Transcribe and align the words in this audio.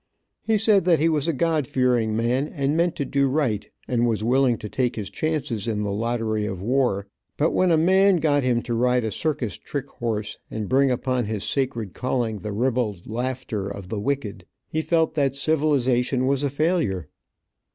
He 0.41 0.57
said 0.57 0.85
that 0.85 0.97
he 0.97 1.09
was 1.09 1.27
a 1.27 1.31
God 1.31 1.67
fearing 1.67 2.15
man, 2.17 2.47
and 2.47 2.75
meant 2.75 2.95
to 2.95 3.05
do 3.05 3.29
right, 3.29 3.69
and 3.87 4.07
was 4.07 4.23
willing 4.23 4.57
to 4.57 4.67
take 4.67 4.95
his 4.95 5.11
chances 5.11 5.67
in 5.67 5.83
the 5.83 5.91
lottery 5.91 6.47
of 6.47 6.59
war, 6.59 7.05
but 7.37 7.51
when 7.51 7.69
a 7.69 7.77
man 7.77 8.15
got 8.15 8.41
him 8.41 8.63
to 8.63 8.73
ride 8.73 9.03
a 9.03 9.11
circus 9.11 9.59
trick 9.59 9.87
horse, 9.89 10.39
and 10.49 10.67
bring 10.67 10.89
upon 10.89 11.25
his 11.25 11.43
sacred 11.43 11.93
calling 11.93 12.37
the 12.37 12.51
ribald 12.51 13.05
laughter 13.05 13.67
of 13.67 13.89
the 13.89 13.99
wicked, 13.99 14.47
he 14.67 14.81
felt 14.81 15.13
that 15.13 15.35
civilization 15.35 16.25
was 16.25 16.43
a 16.43 16.49
failure. 16.49 17.07